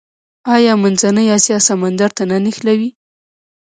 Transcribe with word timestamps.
آیا 0.55 0.73
منځنۍ 0.83 1.25
اسیا 1.35 1.57
سمندر 1.69 2.09
ته 2.17 2.23
نه 2.29 2.37
نښلوي؟ 2.43 2.89